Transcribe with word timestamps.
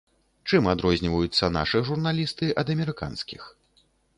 Чым 0.47 0.69
адрозніваюцца 0.71 1.51
нашы 1.57 1.83
журналісты 1.91 2.51
ад 2.63 2.67
амерыканскіх? 2.77 3.41